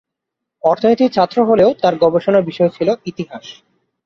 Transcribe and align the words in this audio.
অর্থনীতির 0.63 1.13
ছাত্র 1.13 1.37
হলেও 1.43 1.69
তার 1.81 1.93
গবেষণার 2.03 2.47
বিষয় 2.49 2.69
ছিল 2.69 2.89
ইতিহাস। 3.05 3.45